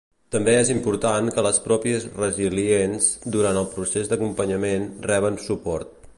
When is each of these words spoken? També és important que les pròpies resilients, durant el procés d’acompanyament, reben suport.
També 0.35 0.53
és 0.59 0.69
important 0.75 1.29
que 1.35 1.43
les 1.47 1.59
pròpies 1.65 2.07
resilients, 2.21 3.11
durant 3.37 3.61
el 3.63 3.69
procés 3.77 4.11
d’acompanyament, 4.15 4.93
reben 5.13 5.41
suport. 5.51 5.99